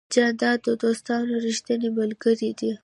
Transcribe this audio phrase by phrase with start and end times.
[0.13, 2.71] جانداد د دوستانو ریښتینی ملګری دی.